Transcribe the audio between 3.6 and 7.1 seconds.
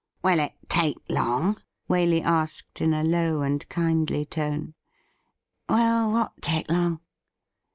kindly tone.' Will what take long